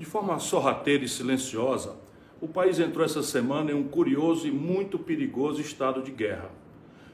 [0.00, 1.94] De forma sorrateira e silenciosa,
[2.40, 6.50] o país entrou essa semana em um curioso e muito perigoso estado de guerra.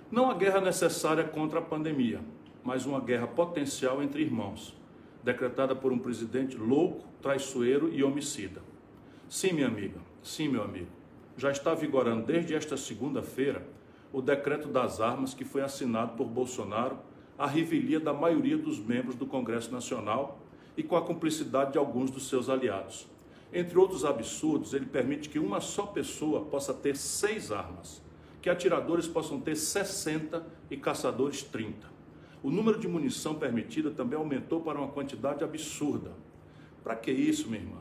[0.09, 2.21] Não a guerra necessária contra a pandemia,
[2.63, 4.73] mas uma guerra potencial entre irmãos,
[5.25, 8.63] decretada por um presidente louco, traiçoeiro e homicida.
[9.29, 10.93] Sim, minha amiga, sim, meu amigo,
[11.37, 13.67] já está vigorando desde esta segunda-feira
[14.13, 17.01] o decreto das armas que foi assinado por Bolsonaro
[17.37, 20.46] à revelia da maioria dos membros do Congresso Nacional
[20.77, 23.07] e com a cumplicidade de alguns dos seus aliados.
[23.53, 28.03] Entre outros absurdos, ele permite que uma só pessoa possa ter seis armas,
[28.43, 31.97] que atiradores possam ter 60 e caçadores 30.
[32.43, 36.13] O número de munição permitida também aumentou para uma quantidade absurda.
[36.85, 37.81] Para que isso, minha irmã?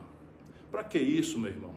[0.70, 1.74] Para que isso, meu irmão?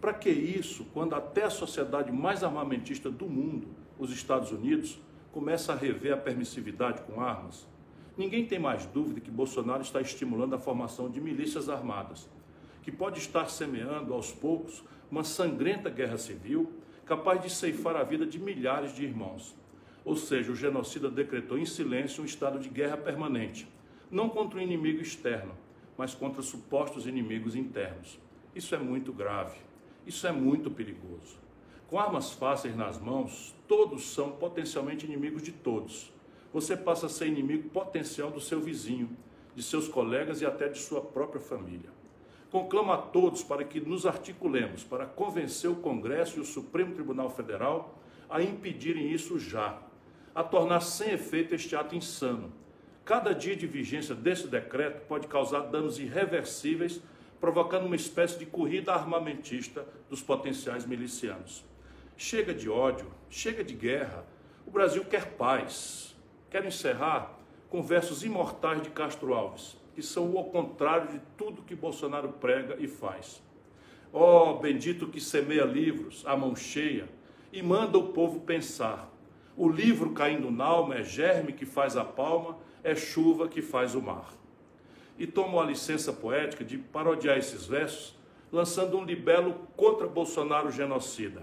[0.00, 4.98] Para que isso quando até a sociedade mais armamentista do mundo, os Estados Unidos,
[5.32, 7.66] começa a rever a permissividade com armas?
[8.16, 12.28] Ninguém tem mais dúvida que Bolsonaro está estimulando a formação de milícias armadas,
[12.82, 16.72] que pode estar semeando aos poucos uma sangrenta guerra civil
[17.04, 19.56] capaz de ceifar a vida de milhares de irmãos.
[20.04, 23.66] Ou seja, o genocida decretou em silêncio um estado de guerra permanente,
[24.10, 25.52] não contra o inimigo externo,
[25.98, 28.18] mas contra supostos inimigos internos.
[28.54, 29.58] Isso é muito grave,
[30.06, 31.42] isso é muito perigoso.
[31.88, 36.13] Com armas fáceis nas mãos, todos são potencialmente inimigos de todos
[36.54, 39.10] você passa a ser inimigo potencial do seu vizinho,
[39.56, 41.90] de seus colegas e até de sua própria família.
[42.48, 47.28] Conclamo a todos para que nos articulemos para convencer o Congresso e o Supremo Tribunal
[47.28, 47.98] Federal
[48.30, 49.82] a impedirem isso já,
[50.32, 52.52] a tornar sem efeito este ato insano.
[53.04, 57.00] Cada dia de vigência desse decreto pode causar danos irreversíveis,
[57.40, 61.64] provocando uma espécie de corrida armamentista dos potenciais milicianos.
[62.16, 64.24] Chega de ódio, chega de guerra.
[64.64, 66.13] O Brasil quer paz.
[66.54, 67.36] Quero encerrar
[67.68, 72.76] com versos imortais de Castro Alves, que são o contrário de tudo que Bolsonaro prega
[72.78, 73.42] e faz.
[74.12, 77.08] Ó oh, bendito que semeia livros, a mão cheia,
[77.52, 79.12] e manda o povo pensar.
[79.56, 83.96] O livro caindo na alma é germe que faz a palma, é chuva que faz
[83.96, 84.32] o mar.
[85.18, 88.14] E tomo a licença poética de parodiar esses versos,
[88.52, 91.42] lançando um libelo contra Bolsonaro genocida.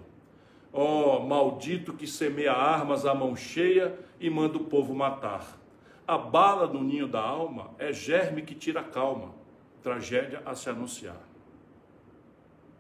[0.74, 5.58] Ó oh, maldito que semeia armas à mão cheia e manda o povo matar.
[6.08, 9.34] A bala no ninho da alma é germe que tira a calma,
[9.82, 11.31] tragédia a se anunciar.